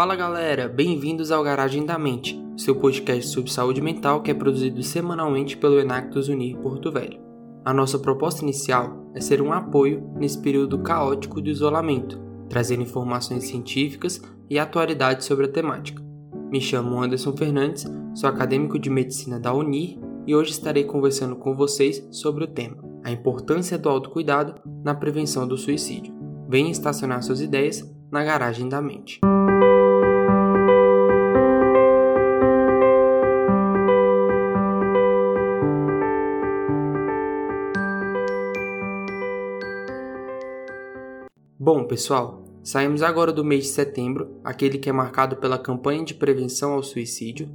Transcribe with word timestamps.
Fala 0.00 0.16
galera, 0.16 0.66
bem-vindos 0.66 1.30
ao 1.30 1.44
Garagem 1.44 1.84
da 1.84 1.98
Mente, 1.98 2.42
seu 2.56 2.74
podcast 2.74 3.30
sobre 3.30 3.50
saúde 3.50 3.82
mental 3.82 4.22
que 4.22 4.30
é 4.30 4.34
produzido 4.34 4.82
semanalmente 4.82 5.58
pelo 5.58 5.78
Enactus 5.78 6.26
Unir 6.26 6.56
Porto 6.56 6.90
Velho. 6.90 7.20
A 7.66 7.74
nossa 7.74 7.98
proposta 7.98 8.42
inicial 8.42 9.12
é 9.14 9.20
ser 9.20 9.42
um 9.42 9.52
apoio 9.52 10.10
nesse 10.16 10.40
período 10.40 10.78
caótico 10.78 11.42
de 11.42 11.50
isolamento, 11.50 12.18
trazendo 12.48 12.82
informações 12.82 13.44
científicas 13.44 14.22
e 14.48 14.58
atualidades 14.58 15.26
sobre 15.26 15.44
a 15.44 15.52
temática. 15.52 16.02
Me 16.50 16.62
chamo 16.62 17.02
Anderson 17.02 17.36
Fernandes, 17.36 17.84
sou 18.14 18.30
acadêmico 18.30 18.78
de 18.78 18.88
medicina 18.88 19.38
da 19.38 19.52
Unir 19.52 19.98
e 20.26 20.34
hoje 20.34 20.52
estarei 20.52 20.84
conversando 20.84 21.36
com 21.36 21.54
vocês 21.54 22.08
sobre 22.10 22.44
o 22.44 22.48
tema: 22.48 22.82
a 23.04 23.10
importância 23.10 23.76
do 23.76 23.90
autocuidado 23.90 24.54
na 24.82 24.94
prevenção 24.94 25.46
do 25.46 25.58
suicídio. 25.58 26.14
Venha 26.48 26.70
estacionar 26.70 27.22
suas 27.22 27.42
ideias 27.42 27.86
na 28.10 28.24
garagem 28.24 28.66
da 28.66 28.80
mente. 28.80 29.20
Bom, 41.72 41.84
pessoal, 41.84 42.42
saímos 42.64 43.00
agora 43.00 43.32
do 43.32 43.44
mês 43.44 43.62
de 43.62 43.70
setembro, 43.70 44.40
aquele 44.42 44.76
que 44.76 44.90
é 44.90 44.92
marcado 44.92 45.36
pela 45.36 45.56
campanha 45.56 46.04
de 46.04 46.14
prevenção 46.14 46.72
ao 46.72 46.82
suicídio. 46.82 47.48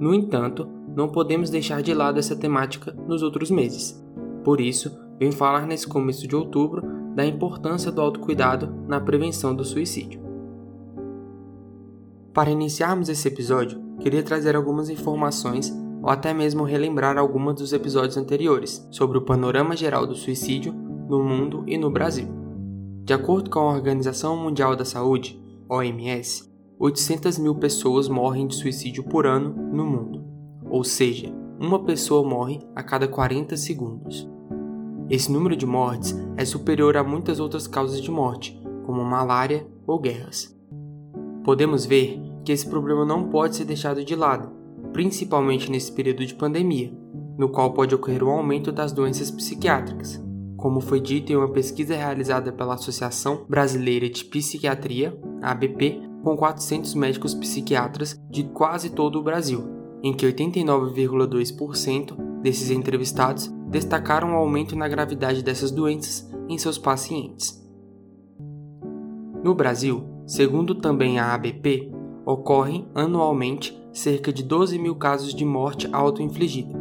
No 0.00 0.14
entanto, 0.14 0.66
não 0.96 1.10
podemos 1.10 1.50
deixar 1.50 1.82
de 1.82 1.92
lado 1.92 2.18
essa 2.18 2.34
temática 2.34 2.96
nos 3.06 3.22
outros 3.22 3.50
meses. 3.50 4.02
Por 4.42 4.58
isso, 4.58 4.98
venho 5.18 5.34
falar 5.34 5.66
nesse 5.66 5.86
começo 5.86 6.26
de 6.26 6.34
outubro 6.34 6.80
da 7.14 7.26
importância 7.26 7.92
do 7.92 8.00
autocuidado 8.00 8.74
na 8.88 8.98
prevenção 8.98 9.54
do 9.54 9.66
suicídio. 9.66 10.22
Para 12.32 12.50
iniciarmos 12.50 13.10
esse 13.10 13.28
episódio, 13.28 13.78
queria 14.00 14.22
trazer 14.22 14.56
algumas 14.56 14.88
informações 14.88 15.70
ou 16.02 16.08
até 16.08 16.32
mesmo 16.32 16.64
relembrar 16.64 17.18
algumas 17.18 17.56
dos 17.56 17.74
episódios 17.74 18.16
anteriores 18.16 18.88
sobre 18.90 19.18
o 19.18 19.26
panorama 19.26 19.76
geral 19.76 20.06
do 20.06 20.14
suicídio 20.14 20.72
no 20.72 21.22
mundo 21.22 21.64
e 21.66 21.76
no 21.76 21.90
Brasil. 21.90 22.47
De 23.08 23.14
acordo 23.14 23.48
com 23.48 23.60
a 23.60 23.72
Organização 23.72 24.36
Mundial 24.36 24.76
da 24.76 24.84
Saúde, 24.84 25.42
OMS, 25.66 26.46
800 26.78 27.38
mil 27.38 27.54
pessoas 27.54 28.06
morrem 28.06 28.46
de 28.46 28.54
suicídio 28.54 29.02
por 29.02 29.26
ano 29.26 29.48
no 29.72 29.86
mundo, 29.86 30.22
ou 30.68 30.84
seja, 30.84 31.32
uma 31.58 31.82
pessoa 31.82 32.22
morre 32.22 32.60
a 32.76 32.82
cada 32.82 33.08
40 33.08 33.56
segundos. 33.56 34.28
Esse 35.08 35.32
número 35.32 35.56
de 35.56 35.64
mortes 35.64 36.14
é 36.36 36.44
superior 36.44 36.98
a 36.98 37.02
muitas 37.02 37.40
outras 37.40 37.66
causas 37.66 38.02
de 38.02 38.10
morte, 38.10 38.60
como 38.84 39.02
malária 39.02 39.66
ou 39.86 39.98
guerras. 39.98 40.54
Podemos 41.42 41.86
ver 41.86 42.20
que 42.44 42.52
esse 42.52 42.68
problema 42.68 43.06
não 43.06 43.30
pode 43.30 43.56
ser 43.56 43.64
deixado 43.64 44.04
de 44.04 44.14
lado, 44.14 44.50
principalmente 44.92 45.70
nesse 45.70 45.90
período 45.92 46.26
de 46.26 46.34
pandemia, 46.34 46.92
no 47.38 47.48
qual 47.48 47.72
pode 47.72 47.94
ocorrer 47.94 48.22
um 48.22 48.28
aumento 48.28 48.70
das 48.70 48.92
doenças 48.92 49.30
psiquiátricas, 49.30 50.22
como 50.58 50.80
foi 50.80 51.00
dito 51.00 51.32
em 51.32 51.36
uma 51.36 51.48
pesquisa 51.48 51.94
realizada 51.94 52.52
pela 52.52 52.74
Associação 52.74 53.46
Brasileira 53.48 54.10
de 54.10 54.24
Psiquiatria, 54.24 55.16
ABP, 55.40 56.02
com 56.22 56.36
400 56.36 56.94
médicos 56.94 57.32
psiquiatras 57.32 58.20
de 58.28 58.42
quase 58.42 58.90
todo 58.90 59.20
o 59.20 59.22
Brasil, 59.22 59.64
em 60.02 60.12
que 60.12 60.26
89,2% 60.26 62.40
desses 62.42 62.70
entrevistados 62.70 63.48
destacaram 63.68 64.32
o 64.32 64.36
aumento 64.36 64.74
na 64.74 64.88
gravidade 64.88 65.44
dessas 65.44 65.70
doenças 65.70 66.28
em 66.48 66.58
seus 66.58 66.76
pacientes. 66.76 67.64
No 69.44 69.54
Brasil, 69.54 70.02
segundo 70.26 70.74
também 70.74 71.20
a 71.20 71.34
ABP, 71.34 71.92
ocorrem 72.26 72.88
anualmente 72.96 73.80
cerca 73.92 74.32
de 74.32 74.42
12 74.42 74.76
mil 74.76 74.96
casos 74.96 75.32
de 75.32 75.44
morte 75.44 75.88
auto-infligida. 75.92 76.76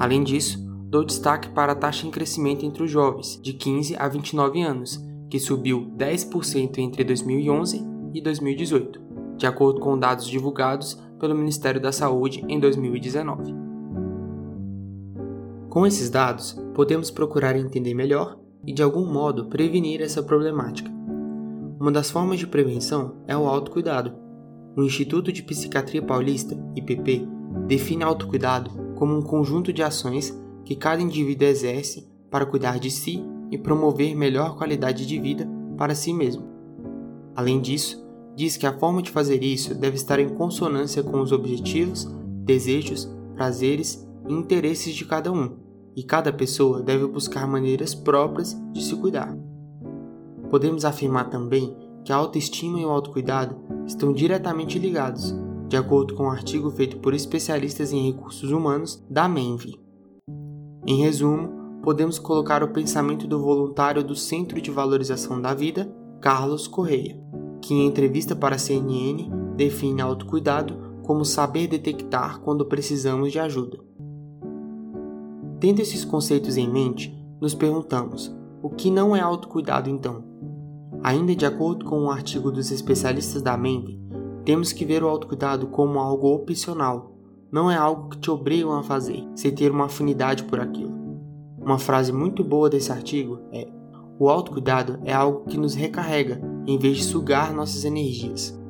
Além 0.00 0.24
disso, 0.24 0.63
dou 0.94 1.02
destaque 1.02 1.48
para 1.48 1.72
a 1.72 1.74
taxa 1.74 2.06
em 2.06 2.10
crescimento 2.10 2.64
entre 2.64 2.84
os 2.84 2.88
jovens, 2.88 3.40
de 3.42 3.52
15 3.52 3.96
a 3.98 4.06
29 4.06 4.62
anos, 4.62 5.04
que 5.28 5.40
subiu 5.40 5.90
10% 5.98 6.78
entre 6.78 7.02
2011 7.02 7.84
e 8.14 8.22
2018, 8.22 9.00
de 9.36 9.44
acordo 9.44 9.80
com 9.80 9.98
dados 9.98 10.24
divulgados 10.24 10.96
pelo 11.18 11.34
Ministério 11.34 11.80
da 11.80 11.90
Saúde 11.90 12.44
em 12.48 12.60
2019. 12.60 13.52
Com 15.68 15.84
esses 15.84 16.08
dados, 16.10 16.56
podemos 16.74 17.10
procurar 17.10 17.56
entender 17.56 17.92
melhor 17.92 18.38
e, 18.64 18.72
de 18.72 18.80
algum 18.80 19.12
modo, 19.12 19.46
prevenir 19.46 20.00
essa 20.00 20.22
problemática. 20.22 20.92
Uma 21.80 21.90
das 21.90 22.08
formas 22.08 22.38
de 22.38 22.46
prevenção 22.46 23.16
é 23.26 23.36
o 23.36 23.48
autocuidado. 23.48 24.14
O 24.76 24.82
Instituto 24.84 25.32
de 25.32 25.42
Psiquiatria 25.42 26.02
Paulista, 26.02 26.56
IPP, 26.76 27.26
define 27.66 28.04
autocuidado 28.04 28.70
como 28.94 29.18
um 29.18 29.22
conjunto 29.22 29.72
de 29.72 29.82
ações 29.82 30.43
que 30.64 30.74
cada 30.74 31.02
indivíduo 31.02 31.46
exerce 31.46 32.08
para 32.30 32.46
cuidar 32.46 32.78
de 32.78 32.90
si 32.90 33.22
e 33.50 33.58
promover 33.58 34.16
melhor 34.16 34.56
qualidade 34.56 35.06
de 35.06 35.18
vida 35.18 35.48
para 35.76 35.94
si 35.94 36.12
mesmo. 36.12 36.44
Além 37.36 37.60
disso, 37.60 38.04
diz 38.34 38.56
que 38.56 38.66
a 38.66 38.78
forma 38.78 39.02
de 39.02 39.10
fazer 39.10 39.42
isso 39.42 39.74
deve 39.74 39.96
estar 39.96 40.18
em 40.18 40.28
consonância 40.28 41.02
com 41.02 41.20
os 41.20 41.32
objetivos, 41.32 42.04
desejos, 42.44 43.08
prazeres 43.34 44.06
e 44.28 44.32
interesses 44.32 44.94
de 44.94 45.04
cada 45.04 45.30
um, 45.30 45.56
e 45.96 46.02
cada 46.02 46.32
pessoa 46.32 46.82
deve 46.82 47.06
buscar 47.06 47.46
maneiras 47.46 47.94
próprias 47.94 48.56
de 48.72 48.82
se 48.82 48.96
cuidar. 48.96 49.36
Podemos 50.50 50.84
afirmar 50.84 51.30
também 51.30 51.76
que 52.04 52.12
a 52.12 52.16
autoestima 52.16 52.80
e 52.80 52.84
o 52.84 52.90
autocuidado 52.90 53.56
estão 53.86 54.12
diretamente 54.12 54.78
ligados, 54.78 55.34
de 55.68 55.76
acordo 55.76 56.14
com 56.14 56.24
um 56.24 56.30
artigo 56.30 56.70
feito 56.70 56.98
por 56.98 57.14
especialistas 57.14 57.92
em 57.92 58.10
recursos 58.10 58.50
humanos 58.50 59.02
da 59.08 59.28
MENV. 59.28 59.83
Em 60.86 60.96
resumo, 60.96 61.80
podemos 61.82 62.18
colocar 62.18 62.62
o 62.62 62.68
pensamento 62.68 63.26
do 63.26 63.40
voluntário 63.40 64.04
do 64.04 64.14
Centro 64.14 64.60
de 64.60 64.70
Valorização 64.70 65.40
da 65.40 65.54
Vida, 65.54 65.90
Carlos 66.20 66.66
Correia, 66.66 67.18
que 67.62 67.72
em 67.72 67.86
entrevista 67.86 68.36
para 68.36 68.56
a 68.56 68.58
CNN 68.58 69.30
define 69.56 70.02
autocuidado 70.02 70.76
como 71.02 71.24
saber 71.24 71.68
detectar 71.68 72.40
quando 72.40 72.66
precisamos 72.66 73.32
de 73.32 73.38
ajuda. 73.38 73.78
Tendo 75.58 75.80
esses 75.80 76.04
conceitos 76.04 76.58
em 76.58 76.68
mente, 76.68 77.14
nos 77.40 77.54
perguntamos: 77.54 78.34
o 78.62 78.68
que 78.68 78.90
não 78.90 79.16
é 79.16 79.20
autocuidado 79.20 79.88
então? 79.88 80.22
Ainda 81.02 81.34
de 81.34 81.46
acordo 81.46 81.86
com 81.86 82.00
um 82.00 82.10
artigo 82.10 82.52
dos 82.52 82.70
especialistas 82.70 83.40
da 83.40 83.56
mente, 83.56 83.98
temos 84.44 84.70
que 84.70 84.84
ver 84.84 85.02
o 85.02 85.08
autocuidado 85.08 85.66
como 85.68 85.98
algo 85.98 86.28
opcional 86.28 87.13
não 87.54 87.70
é 87.70 87.76
algo 87.76 88.08
que 88.08 88.18
te 88.18 88.32
obrigam 88.32 88.72
a 88.72 88.82
fazer, 88.82 89.24
sem 89.36 89.54
ter 89.54 89.70
uma 89.70 89.84
afinidade 89.84 90.42
por 90.42 90.58
aquilo. 90.58 90.92
Uma 91.56 91.78
frase 91.78 92.12
muito 92.12 92.42
boa 92.42 92.68
desse 92.68 92.90
artigo 92.90 93.38
é: 93.52 93.68
O 94.18 94.28
autocuidado 94.28 94.98
é 95.04 95.12
algo 95.12 95.44
que 95.44 95.56
nos 95.56 95.72
recarrega 95.72 96.42
em 96.66 96.76
vez 96.76 96.96
de 96.96 97.04
sugar 97.04 97.54
nossas 97.54 97.84
energias. 97.84 98.60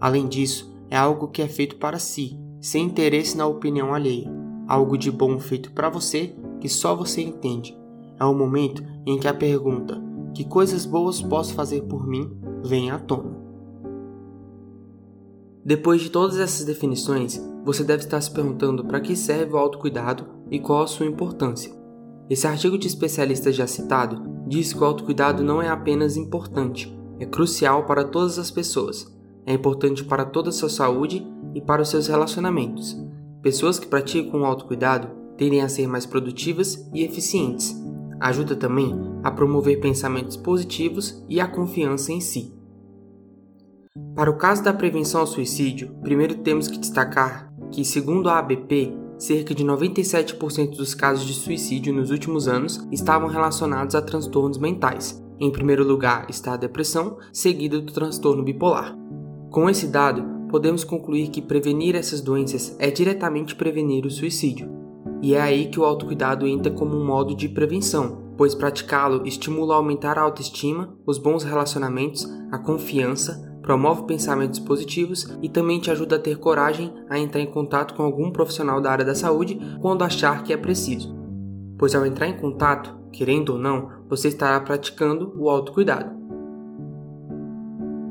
Além 0.00 0.26
disso, 0.26 0.76
é 0.90 0.96
algo 0.96 1.28
que 1.28 1.40
é 1.40 1.46
feito 1.46 1.76
para 1.76 2.00
si, 2.00 2.36
sem 2.60 2.86
interesse 2.86 3.36
na 3.36 3.46
opinião 3.46 3.94
alheia. 3.94 4.28
Algo 4.66 4.98
de 4.98 5.12
bom 5.12 5.38
feito 5.38 5.70
para 5.70 5.88
você 5.88 6.34
que 6.60 6.68
só 6.68 6.96
você 6.96 7.22
entende. 7.22 7.78
É 8.18 8.24
o 8.24 8.34
momento 8.34 8.82
em 9.06 9.16
que 9.16 9.28
a 9.28 9.32
pergunta: 9.32 9.96
Que 10.34 10.42
coisas 10.42 10.84
boas 10.84 11.22
posso 11.22 11.54
fazer 11.54 11.82
por 11.82 12.04
mim? 12.04 12.36
vem 12.64 12.90
à 12.90 12.98
tona. 12.98 13.38
Depois 15.64 16.00
de 16.00 16.10
todas 16.10 16.40
essas 16.40 16.64
definições, 16.64 17.40
você 17.68 17.84
deve 17.84 18.02
estar 18.02 18.18
se 18.18 18.30
perguntando 18.30 18.82
para 18.82 18.98
que 18.98 19.14
serve 19.14 19.52
o 19.52 19.58
autocuidado 19.58 20.24
e 20.50 20.58
qual 20.58 20.84
a 20.84 20.86
sua 20.86 21.04
importância. 21.04 21.70
Esse 22.30 22.46
artigo 22.46 22.78
de 22.78 22.86
especialista 22.86 23.52
já 23.52 23.66
citado 23.66 24.22
diz 24.46 24.72
que 24.72 24.80
o 24.80 24.86
autocuidado 24.86 25.44
não 25.44 25.60
é 25.60 25.68
apenas 25.68 26.16
importante, 26.16 26.98
é 27.20 27.26
crucial 27.26 27.84
para 27.84 28.04
todas 28.04 28.38
as 28.38 28.50
pessoas. 28.50 29.14
É 29.44 29.52
importante 29.52 30.02
para 30.02 30.24
toda 30.24 30.48
a 30.48 30.52
sua 30.52 30.70
saúde 30.70 31.26
e 31.54 31.60
para 31.60 31.82
os 31.82 31.90
seus 31.90 32.06
relacionamentos. 32.06 32.96
Pessoas 33.42 33.78
que 33.78 33.86
praticam 33.86 34.40
o 34.40 34.46
autocuidado 34.46 35.10
tendem 35.36 35.60
a 35.60 35.68
ser 35.68 35.86
mais 35.86 36.06
produtivas 36.06 36.88
e 36.94 37.04
eficientes. 37.04 37.76
Ajuda 38.18 38.56
também 38.56 38.98
a 39.22 39.30
promover 39.30 39.78
pensamentos 39.78 40.38
positivos 40.38 41.22
e 41.28 41.38
a 41.38 41.46
confiança 41.46 42.12
em 42.12 42.20
si. 42.22 42.50
Para 44.14 44.30
o 44.30 44.38
caso 44.38 44.64
da 44.64 44.72
prevenção 44.72 45.20
ao 45.20 45.26
suicídio, 45.26 45.94
primeiro 46.02 46.36
temos 46.36 46.66
que 46.66 46.78
destacar 46.78 47.47
que, 47.70 47.84
segundo 47.84 48.28
a 48.28 48.38
ABP, 48.38 48.92
cerca 49.18 49.54
de 49.54 49.64
97% 49.64 50.76
dos 50.76 50.94
casos 50.94 51.26
de 51.26 51.34
suicídio 51.34 51.92
nos 51.92 52.10
últimos 52.10 52.46
anos 52.46 52.86
estavam 52.90 53.28
relacionados 53.28 53.94
a 53.94 54.02
transtornos 54.02 54.58
mentais. 54.58 55.22
Em 55.40 55.50
primeiro 55.50 55.84
lugar 55.84 56.26
está 56.28 56.54
a 56.54 56.56
depressão, 56.56 57.18
seguida 57.32 57.80
do 57.80 57.92
transtorno 57.92 58.42
bipolar. 58.42 58.96
Com 59.50 59.68
esse 59.68 59.86
dado, 59.86 60.24
podemos 60.48 60.84
concluir 60.84 61.28
que 61.28 61.42
prevenir 61.42 61.94
essas 61.94 62.20
doenças 62.20 62.76
é 62.78 62.90
diretamente 62.90 63.54
prevenir 63.54 64.04
o 64.06 64.10
suicídio. 64.10 64.70
E 65.20 65.34
é 65.34 65.40
aí 65.40 65.66
que 65.66 65.80
o 65.80 65.84
autocuidado 65.84 66.46
entra 66.46 66.72
como 66.72 66.96
um 66.96 67.04
modo 67.04 67.34
de 67.34 67.48
prevenção, 67.48 68.34
pois 68.36 68.54
praticá-lo 68.54 69.26
estimula 69.26 69.74
a 69.74 69.76
aumentar 69.78 70.16
a 70.16 70.22
autoestima, 70.22 70.94
os 71.04 71.18
bons 71.18 71.42
relacionamentos, 71.42 72.28
a 72.52 72.58
confiança, 72.58 73.47
promove 73.68 74.04
pensamentos 74.04 74.58
positivos 74.58 75.28
e 75.42 75.48
também 75.50 75.78
te 75.78 75.90
ajuda 75.90 76.16
a 76.16 76.18
ter 76.18 76.38
coragem 76.38 76.90
a 77.06 77.18
entrar 77.18 77.42
em 77.42 77.50
contato 77.50 77.92
com 77.92 78.02
algum 78.02 78.30
profissional 78.30 78.80
da 78.80 78.90
área 78.90 79.04
da 79.04 79.14
saúde 79.14 79.60
quando 79.82 80.02
achar 80.02 80.42
que 80.42 80.54
é 80.54 80.56
preciso. 80.56 81.14
Pois 81.76 81.94
ao 81.94 82.06
entrar 82.06 82.28
em 82.28 82.38
contato, 82.38 82.98
querendo 83.12 83.50
ou 83.50 83.58
não, 83.58 83.90
você 84.08 84.28
estará 84.28 84.58
praticando 84.58 85.34
o 85.36 85.50
autocuidado. 85.50 86.16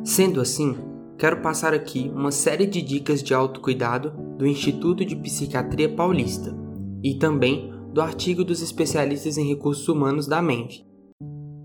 Sendo 0.04 0.40
assim, 0.42 0.78
quero 1.18 1.42
passar 1.42 1.74
aqui 1.74 2.12
uma 2.14 2.30
série 2.30 2.68
de 2.68 2.80
dicas 2.80 3.24
de 3.24 3.34
autocuidado 3.34 4.12
do 4.38 4.46
Instituto 4.46 5.04
de 5.04 5.16
Psiquiatria 5.16 5.90
Paulista 5.90 6.56
e 7.04 7.16
também 7.16 7.74
do 7.92 8.00
artigo 8.00 8.44
dos 8.44 8.62
especialistas 8.62 9.40
em 9.40 9.48
recursos 9.48 9.88
humanos 9.88 10.28
da 10.28 10.40
MENV. 10.40 10.86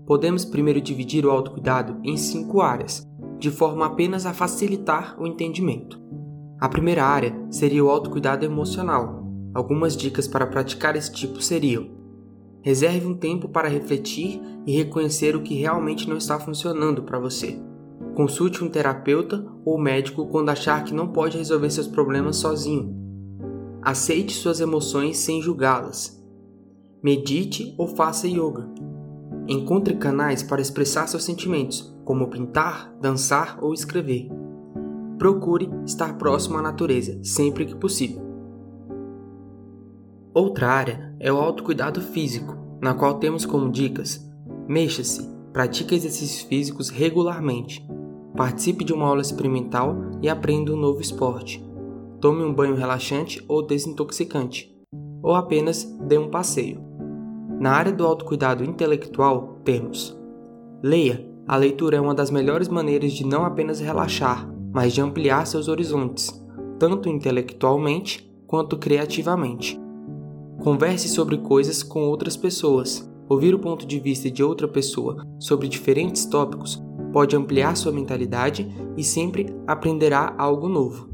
Podemos 0.07 0.43
primeiro 0.43 0.81
dividir 0.81 1.27
o 1.27 1.29
autocuidado 1.29 2.01
em 2.03 2.17
cinco 2.17 2.59
áreas, 2.59 3.07
de 3.43 3.51
forma 3.51 3.85
apenas 3.85 4.25
a 4.25 4.33
facilitar 4.33 5.17
o 5.19 5.27
entendimento. 5.27 5.99
A 6.61 6.69
primeira 6.69 7.03
área 7.03 7.35
seria 7.51 7.83
o 7.83 7.89
autocuidado 7.89 8.45
emocional. 8.45 9.27
Algumas 9.53 9.97
dicas 9.97 10.29
para 10.29 10.47
praticar 10.47 10.95
esse 10.95 11.11
tipo 11.11 11.41
seriam: 11.41 11.89
reserve 12.61 13.05
um 13.05 13.13
tempo 13.13 13.49
para 13.49 13.67
refletir 13.67 14.41
e 14.65 14.77
reconhecer 14.77 15.35
o 15.35 15.41
que 15.41 15.55
realmente 15.55 16.07
não 16.07 16.15
está 16.15 16.39
funcionando 16.39 17.03
para 17.03 17.19
você. 17.19 17.59
Consulte 18.15 18.63
um 18.63 18.69
terapeuta 18.69 19.45
ou 19.65 19.77
médico 19.77 20.25
quando 20.27 20.47
achar 20.47 20.81
que 20.85 20.93
não 20.93 21.09
pode 21.09 21.37
resolver 21.37 21.69
seus 21.69 21.87
problemas 21.87 22.37
sozinho. 22.37 22.95
Aceite 23.81 24.31
suas 24.31 24.61
emoções 24.61 25.17
sem 25.17 25.41
julgá-las. 25.41 26.17
Medite 27.03 27.75
ou 27.77 27.89
faça 27.89 28.25
yoga. 28.25 28.69
Encontre 29.49 29.97
canais 29.97 30.41
para 30.41 30.61
expressar 30.61 31.07
seus 31.07 31.25
sentimentos, 31.25 31.92
como 32.03 32.27
pintar, 32.27 32.93
dançar 32.99 33.57
ou 33.61 33.73
escrever. 33.73 34.29
Procure 35.17 35.69
estar 35.85 36.17
próximo 36.17 36.57
à 36.57 36.61
natureza 36.61 37.19
sempre 37.23 37.65
que 37.65 37.75
possível. 37.75 38.21
Outra 40.33 40.67
área 40.67 41.15
é 41.19 41.31
o 41.31 41.37
autocuidado 41.37 42.01
físico, 42.01 42.57
na 42.81 42.93
qual 42.93 43.19
temos 43.19 43.45
como 43.45 43.71
dicas: 43.71 44.27
mexa-se, 44.67 45.29
pratique 45.53 45.93
exercícios 45.95 46.41
físicos 46.41 46.89
regularmente, 46.89 47.87
participe 48.35 48.83
de 48.83 48.91
uma 48.91 49.07
aula 49.07 49.21
experimental 49.21 49.95
e 50.21 50.27
aprenda 50.27 50.73
um 50.73 50.77
novo 50.77 51.01
esporte, 51.01 51.63
tome 52.19 52.43
um 52.43 52.53
banho 52.53 52.75
relaxante 52.75 53.43
ou 53.47 53.65
desintoxicante, 53.65 54.75
ou 55.21 55.35
apenas 55.35 55.83
dê 56.07 56.17
um 56.17 56.29
passeio. 56.29 56.81
Na 57.59 57.71
área 57.71 57.91
do 57.91 58.05
autocuidado 58.05 58.63
intelectual, 58.63 59.59
temos: 59.63 60.17
leia. 60.81 61.32
A 61.45 61.57
leitura 61.57 61.97
é 61.97 62.01
uma 62.01 62.15
das 62.15 62.31
melhores 62.31 62.69
maneiras 62.69 63.11
de 63.11 63.25
não 63.25 63.43
apenas 63.43 63.81
relaxar, 63.81 64.49
mas 64.71 64.93
de 64.93 65.01
ampliar 65.01 65.45
seus 65.45 65.67
horizontes, 65.67 66.41
tanto 66.79 67.09
intelectualmente 67.09 68.31
quanto 68.47 68.77
criativamente. 68.77 69.77
Converse 70.63 71.09
sobre 71.09 71.37
coisas 71.37 71.83
com 71.83 72.07
outras 72.07 72.37
pessoas. 72.37 73.09
Ouvir 73.27 73.53
o 73.53 73.59
ponto 73.59 73.85
de 73.85 73.99
vista 73.99 74.31
de 74.31 74.41
outra 74.41 74.67
pessoa 74.67 75.25
sobre 75.37 75.67
diferentes 75.67 76.25
tópicos 76.25 76.81
pode 77.11 77.35
ampliar 77.35 77.75
sua 77.75 77.91
mentalidade 77.91 78.73
e 78.95 79.03
sempre 79.03 79.53
aprenderá 79.67 80.33
algo 80.37 80.69
novo. 80.69 81.09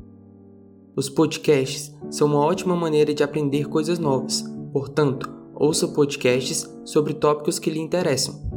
Os 0.95 1.09
podcasts 1.09 1.95
são 2.11 2.27
uma 2.27 2.39
ótima 2.39 2.75
maneira 2.75 3.13
de 3.13 3.23
aprender 3.23 3.67
coisas 3.67 3.97
novas, 3.97 4.43
portanto, 4.71 5.29
ouça 5.55 5.87
podcasts 5.87 6.69
sobre 6.85 7.13
tópicos 7.13 7.57
que 7.57 7.69
lhe 7.69 7.79
interessam. 7.79 8.48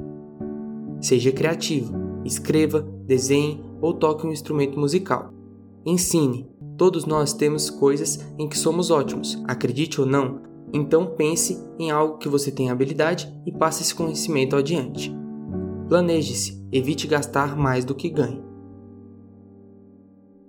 Seja 1.03 1.33
criativo, 1.33 1.93
escreva, 2.25 2.81
desenhe 3.05 3.61
ou 3.81 3.93
toque 3.93 4.27
um 4.27 4.33
instrumento 4.33 4.79
musical. 4.79 5.35
Ensine. 5.85 6.49
Todos 6.79 7.05
nós 7.05 7.33
temos 7.33 7.69
coisas 7.69 8.25
em 8.39 8.49
que 8.49 8.57
somos 8.57 8.91
ótimos, 8.91 9.43
acredite 9.47 10.01
ou 10.01 10.07
não, 10.07 10.41
então 10.73 11.07
pense 11.07 11.63
em 11.79 11.91
algo 11.91 12.19
que 12.19 12.29
você 12.29 12.51
tem 12.51 12.71
habilidade 12.71 13.33
e 13.45 13.53
passe 13.53 13.83
esse 13.83 13.95
conhecimento 13.95 14.57
adiante. 14.57 15.15
Planeje-se, 15.89 16.65
evite 16.73 17.07
gastar 17.07 17.57
mais 17.57 17.85
do 17.85 17.95
que 17.95 18.09
ganhe. 18.09 18.43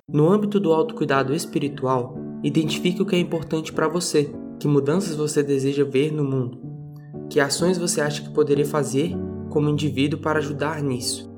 No 0.08 0.30
âmbito 0.30 0.60
do 0.60 0.72
autocuidado 0.72 1.34
espiritual, 1.34 2.16
identifique 2.44 3.02
o 3.02 3.06
que 3.06 3.16
é 3.16 3.20
importante 3.20 3.74
para 3.74 3.88
você 3.88 4.34
que 4.60 4.68
mudanças 4.68 5.16
você 5.16 5.44
deseja 5.44 5.84
ver 5.84 6.14
no 6.14 6.24
mundo? 6.24 6.58
Que 7.30 7.40
ações 7.40 7.78
você 7.78 8.00
acha 8.00 8.22
que 8.22 8.34
poderia 8.34 8.66
fazer 8.66 9.14
como 9.54 9.70
indivíduo 9.70 10.20
para 10.20 10.40
ajudar 10.40 10.82
nisso? 10.82 11.32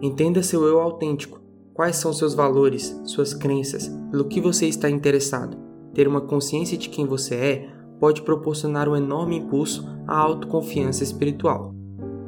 Entenda 0.00 0.42
seu 0.42 0.64
eu 0.64 0.80
autêntico. 0.80 1.42
Quais 1.74 1.96
são 1.96 2.10
seus 2.10 2.32
valores, 2.32 2.98
suas 3.04 3.34
crenças, 3.34 3.86
pelo 4.10 4.24
que 4.24 4.40
você 4.40 4.66
está 4.66 4.88
interessado? 4.88 5.58
Ter 5.92 6.08
uma 6.08 6.22
consciência 6.22 6.78
de 6.78 6.88
quem 6.88 7.04
você 7.04 7.34
é 7.34 7.68
pode 8.00 8.22
proporcionar 8.22 8.88
um 8.88 8.96
enorme 8.96 9.36
impulso 9.36 9.86
à 10.06 10.16
autoconfiança 10.16 11.04
espiritual. 11.04 11.74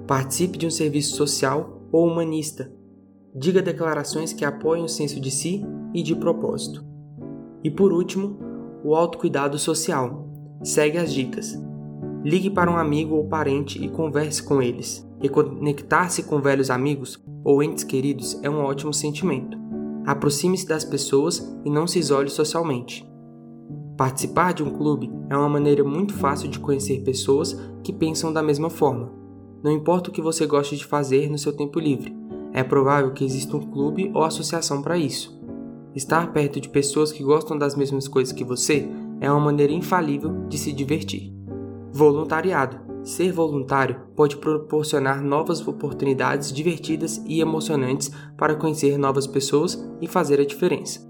Participe 0.07 0.59
de 0.59 0.67
um 0.67 0.71
serviço 0.71 1.17
social 1.17 1.81
ou 1.91 2.07
humanista. 2.07 2.71
Diga 3.35 3.63
declarações 3.63 4.35
que 4.35 4.45
apoiem 4.45 4.85
o 4.85 4.89
senso 4.89 5.19
de 5.19 5.31
si 5.31 5.65
e 5.95 6.03
de 6.03 6.15
propósito. 6.15 6.85
E 7.65 7.71
por 7.71 7.91
último, 7.91 8.39
o 8.85 8.95
autocuidado 8.95 9.59
social. 9.59 10.29
Segue 10.63 10.99
as 10.99 11.11
dicas. 11.11 11.59
Ligue 12.23 12.51
para 12.51 12.71
um 12.71 12.77
amigo 12.77 13.15
ou 13.15 13.29
parente 13.29 13.83
e 13.83 13.89
converse 13.89 14.43
com 14.43 14.61
eles. 14.61 15.11
Reconectar-se 15.23 16.25
com 16.25 16.41
velhos 16.41 16.69
amigos 16.69 17.23
ou 17.45 17.63
entes 17.63 17.85
queridos 17.85 18.37
é 18.43 18.51
um 18.51 18.65
ótimo 18.65 18.93
sentimento. 18.93 19.57
Aproxime-se 20.05 20.67
das 20.67 20.85
pessoas 20.85 21.57
e 21.65 21.71
não 21.71 21.87
se 21.87 22.01
isole 22.01 22.29
socialmente. 22.29 23.09
Participar 23.97 24.53
de 24.53 24.65
um 24.65 24.71
clube 24.71 25.13
é 25.31 25.37
uma 25.37 25.49
maneira 25.49 25.85
muito 25.85 26.13
fácil 26.13 26.49
de 26.49 26.59
conhecer 26.59 27.05
pessoas 27.05 27.57
que 27.85 27.93
pensam 27.93 28.33
da 28.33 28.43
mesma 28.43 28.69
forma. 28.69 29.13
Não 29.63 29.71
importa 29.71 30.11
o 30.11 30.13
que 30.13 30.21
você 30.21 30.45
goste 30.45 30.77
de 30.77 30.85
fazer 30.85 31.31
no 31.31 31.39
seu 31.39 31.53
tempo 31.57 31.79
livre, 31.79 32.13
é 32.53 32.65
provável 32.65 33.13
que 33.13 33.25
exista 33.25 33.57
um 33.57 33.61
clube 33.61 34.11
ou 34.13 34.25
associação 34.25 34.83
para 34.83 34.99
isso. 34.99 35.41
Estar 35.95 36.33
perto 36.33 36.61
de 36.61 36.69
pessoas 36.69 37.13
que 37.13 37.23
gostam 37.23 37.57
das 37.57 37.77
mesmas 37.77 38.09
coisas 38.09 38.33
que 38.33 38.45
você 38.45 38.89
é 39.21 39.31
uma 39.31 39.41
maneira 39.41 39.73
infalível 39.73 40.49
de 40.49 40.59
se 40.59 40.73
divertir. 40.73 41.33
Voluntariado. 41.93 42.92
Ser 43.05 43.33
voluntário 43.33 44.01
pode 44.15 44.37
proporcionar 44.37 45.23
novas 45.23 45.67
oportunidades 45.67 46.53
divertidas 46.53 47.21
e 47.27 47.41
emocionantes 47.41 48.11
para 48.37 48.55
conhecer 48.55 48.97
novas 48.97 49.27
pessoas 49.27 49.85
e 50.01 50.07
fazer 50.07 50.41
a 50.41 50.47
diferença. 50.47 51.01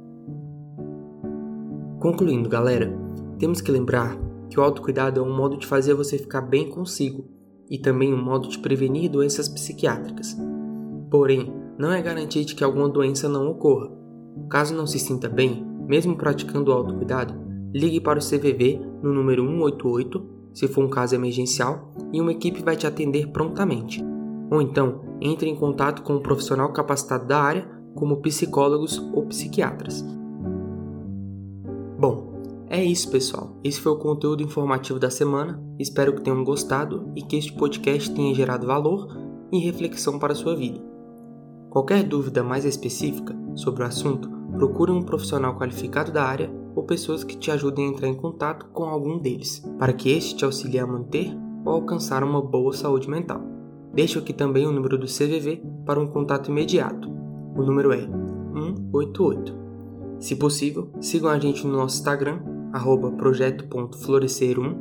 Concluindo, 2.01 2.49
galera, 2.49 2.93
temos 3.39 3.61
que 3.61 3.71
lembrar 3.71 4.19
que 4.49 4.59
o 4.59 4.63
autocuidado 4.63 5.21
é 5.21 5.23
um 5.23 5.37
modo 5.37 5.57
de 5.57 5.67
fazer 5.67 5.95
você 5.95 6.17
ficar 6.17 6.41
bem 6.41 6.69
consigo 6.69 7.29
e 7.71 7.79
também 7.79 8.13
um 8.13 8.23
modo 8.23 8.49
de 8.49 8.59
prevenir 8.59 9.11
doenças 9.11 9.49
psiquiátricas. 9.49 10.37
Porém, 11.11 11.53
não 11.79 11.93
é 11.93 12.01
garantia 12.01 12.45
de 12.45 12.55
que 12.55 12.65
alguma 12.65 12.89
doença 12.89 13.29
não 13.29 13.49
ocorra. 13.49 13.91
Caso 14.49 14.75
não 14.75 14.87
se 14.87 14.99
sinta 14.99 15.29
bem, 15.29 15.65
mesmo 15.87 16.17
praticando 16.17 16.71
o 16.71 16.75
autocuidado, 16.75 17.35
ligue 17.73 18.01
para 18.01 18.19
o 18.19 18.23
CVV 18.23 18.81
no 19.03 19.13
número 19.13 19.47
188, 19.47 20.42
se 20.55 20.69
for 20.69 20.85
um 20.85 20.89
caso 20.89 21.15
emergencial, 21.15 21.93
e 22.13 22.21
uma 22.21 22.33
equipe 22.33 22.63
vai 22.63 22.77
te 22.77 22.87
atender 22.87 23.29
prontamente. 23.29 24.05
Ou 24.51 24.61
então, 24.61 25.01
entre 25.21 25.49
em 25.49 25.57
contato 25.57 26.03
com 26.03 26.15
um 26.15 26.23
profissional 26.23 26.73
capacitado 26.73 27.27
da 27.27 27.41
área, 27.41 27.69
como 27.95 28.19
psicólogos 28.19 28.99
ou 29.13 29.25
psiquiatras. 29.27 30.05
Bom, 31.99 32.33
é 32.69 32.83
isso, 32.83 33.11
pessoal. 33.11 33.57
Esse 33.63 33.81
foi 33.81 33.93
o 33.93 33.99
conteúdo 33.99 34.43
informativo 34.43 34.99
da 34.99 35.11
semana. 35.11 35.63
Espero 35.79 36.15
que 36.15 36.23
tenham 36.23 36.43
gostado 36.43 37.11
e 37.15 37.23
que 37.23 37.37
este 37.37 37.53
podcast 37.53 38.11
tenha 38.15 38.35
gerado 38.35 38.67
valor 38.67 39.09
e 39.53 39.59
reflexão 39.59 40.19
para 40.19 40.33
a 40.33 40.37
sua 40.37 40.57
vida. 40.57 40.81
Qualquer 41.71 42.03
dúvida 42.03 42.43
mais 42.43 42.65
específica 42.65 43.37
sobre 43.55 43.83
o 43.83 43.87
assunto, 43.87 44.29
procure 44.57 44.91
um 44.91 45.03
profissional 45.03 45.57
qualificado 45.57 46.13
da 46.13 46.25
área 46.25 46.62
ou 46.75 46.83
pessoas 46.83 47.25
que 47.25 47.37
te 47.37 47.51
ajudem 47.51 47.87
a 47.87 47.89
entrar 47.89 48.09
em 48.09 48.15
contato 48.15 48.67
com 48.73 48.85
algum 48.85 49.19
deles, 49.19 49.63
para 49.79 49.93
que 49.93 50.11
este 50.11 50.37
te 50.37 50.45
auxilie 50.45 50.79
a 50.79 50.87
manter 50.87 51.37
ou 51.65 51.73
alcançar 51.73 52.25
uma 52.25 52.41
boa 52.41 52.73
saúde 52.73 53.09
mental. 53.09 53.41
Deixo 53.93 54.19
aqui 54.19 54.33
também 54.33 54.67
o 54.67 54.73
número 54.73 54.97
do 54.97 55.07
CVV 55.07 55.63
para 55.85 56.01
um 56.01 56.07
contato 56.07 56.51
imediato. 56.51 57.11
O 57.55 57.63
número 57.63 57.93
é 57.93 58.01
188. 58.01 59.55
Se 60.19 60.37
possível, 60.37 60.91
sigam 61.01 61.29
a 61.29 61.39
gente 61.39 61.67
no 61.67 61.77
nosso 61.77 61.99
Instagram, 61.99 62.41
projeto.florescer1. 63.19 64.77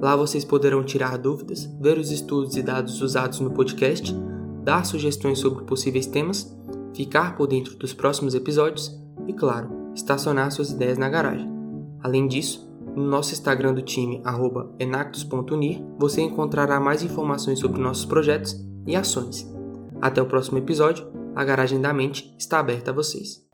Lá 0.00 0.16
vocês 0.16 0.44
poderão 0.44 0.84
tirar 0.84 1.18
dúvidas, 1.18 1.66
ver 1.80 1.98
os 1.98 2.10
estudos 2.10 2.56
e 2.56 2.62
dados 2.62 3.00
usados 3.02 3.40
no 3.40 3.50
podcast, 3.50 4.14
dar 4.62 4.84
sugestões 4.84 5.38
sobre 5.38 5.64
possíveis 5.64 6.06
temas, 6.06 6.56
ficar 6.94 7.36
por 7.36 7.46
dentro 7.46 7.76
dos 7.76 7.92
próximos 7.92 8.34
episódios 8.34 8.98
e, 9.26 9.32
claro, 9.32 9.75
estacionar 9.96 10.52
suas 10.52 10.70
ideias 10.70 10.98
na 10.98 11.08
garagem. 11.08 11.50
Além 12.02 12.28
disso, 12.28 12.70
no 12.94 13.04
nosso 13.04 13.32
Instagram 13.32 13.74
do 13.74 13.82
time, 13.82 14.22
enactus.unir, 14.78 15.82
você 15.98 16.22
encontrará 16.22 16.78
mais 16.78 17.02
informações 17.02 17.58
sobre 17.58 17.80
nossos 17.80 18.04
projetos 18.04 18.56
e 18.86 18.94
ações. 18.94 19.52
Até 20.00 20.22
o 20.22 20.26
próximo 20.26 20.58
episódio, 20.58 21.06
a 21.34 21.44
Garagem 21.44 21.80
da 21.80 21.92
Mente 21.92 22.34
está 22.38 22.58
aberta 22.58 22.90
a 22.90 22.94
vocês. 22.94 23.45